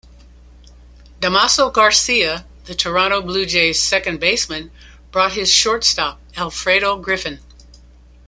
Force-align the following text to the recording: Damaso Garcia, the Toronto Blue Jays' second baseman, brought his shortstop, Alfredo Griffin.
Damaso 1.19 1.69
Garcia, 1.69 2.43
the 2.65 2.73
Toronto 2.73 3.21
Blue 3.21 3.45
Jays' 3.45 3.79
second 3.79 4.19
baseman, 4.19 4.71
brought 5.11 5.33
his 5.33 5.53
shortstop, 5.53 6.19
Alfredo 6.35 6.97
Griffin. 6.97 7.39